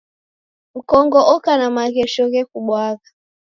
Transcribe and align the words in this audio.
Mkongo 0.75 1.19
oka 1.33 1.51
na 1.59 1.67
maghesho 1.75 2.23
ghekubwagha. 2.33 3.09